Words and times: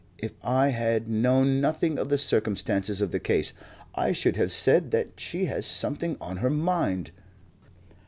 If 0.17 0.33
I 0.41 0.69
had 0.69 1.07
known 1.07 1.61
nothing 1.61 1.99
of 1.99 2.09
the 2.09 2.17
circumstances 2.17 3.01
of 3.01 3.11
the 3.11 3.19
case 3.19 3.53
I 3.93 4.13
should 4.13 4.35
have 4.35 4.51
said 4.51 4.89
that 4.89 5.19
she 5.19 5.45
has 5.45 5.63
something 5.63 6.17
on 6.19 6.37
her 6.37 6.49
mind." 6.49 7.11